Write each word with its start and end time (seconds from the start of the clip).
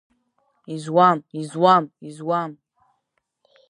Изуам, 0.75 1.19
изуам, 1.39 1.85
изуам! 2.09 2.51